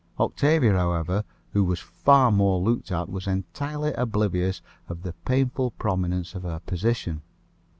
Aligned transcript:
Octavia, 0.19 0.71
however, 0.75 1.23
who 1.53 1.63
was 1.63 1.79
far 1.79 2.31
more 2.31 2.59
looked 2.59 2.91
at, 2.91 3.07
was 3.07 3.27
entirely 3.27 3.93
oblivious 3.93 4.63
of 4.89 5.03
the 5.03 5.13
painful 5.25 5.69
prominence 5.77 6.33
of 6.33 6.41
her 6.41 6.57
position. 6.65 7.21